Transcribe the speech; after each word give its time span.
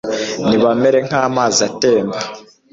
nibamere 0.47 0.99
nk'amazi 1.07 1.59
atemba 1.69 2.17